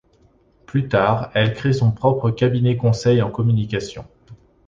Plus 0.65 0.87
tard, 0.89 1.29
elle 1.35 1.53
crée 1.53 1.73
son 1.73 1.91
propre 1.91 2.31
cabinet-conseil 2.31 3.21
en 3.21 3.29
communication. 3.29 4.03